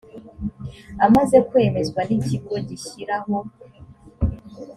amaze 1.05 1.37
kwemezwa 1.47 2.01
n 2.07 2.09
ikigo 2.17 2.53
gishyiraho 2.67 3.35